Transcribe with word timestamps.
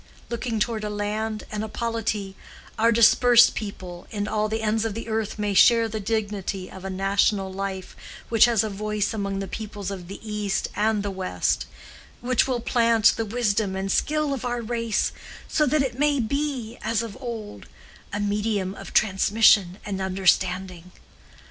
Looking 0.31 0.59
toward 0.59 0.83
a 0.83 0.89
land 0.89 1.43
and 1.51 1.63
a 1.63 1.67
polity, 1.67 2.35
our 2.79 2.91
dispersed 2.91 3.53
people 3.53 4.07
in 4.09 4.27
all 4.27 4.49
the 4.49 4.63
ends 4.63 4.83
of 4.83 4.95
the 4.95 5.07
earth 5.07 5.37
may 5.37 5.53
share 5.53 5.87
the 5.87 5.99
dignity 5.99 6.71
of 6.71 6.83
a 6.83 6.89
national 6.89 7.53
life 7.53 7.95
which 8.27 8.45
has 8.45 8.63
a 8.63 8.69
voice 8.71 9.13
among 9.13 9.37
the 9.37 9.47
peoples 9.47 9.91
of 9.91 10.07
the 10.07 10.19
East 10.27 10.69
and 10.75 11.03
the 11.03 11.11
West—which 11.11 12.47
will 12.47 12.61
plant 12.61 13.13
the 13.15 13.25
wisdom 13.25 13.75
and 13.75 13.91
skill 13.91 14.33
of 14.33 14.43
our 14.43 14.61
race 14.63 15.11
so 15.47 15.67
that 15.67 15.83
it 15.83 15.99
may 15.99 16.19
be, 16.19 16.79
as 16.81 17.03
of 17.03 17.15
old, 17.21 17.67
a 18.11 18.19
medium 18.19 18.73
of 18.73 18.93
transmission 18.93 19.77
and 19.85 20.01
understanding. 20.01 20.91